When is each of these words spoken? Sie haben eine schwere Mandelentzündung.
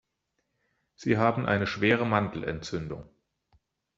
Sie 0.95 1.19
haben 1.19 1.45
eine 1.45 1.67
schwere 1.67 2.07
Mandelentzündung. 2.07 3.07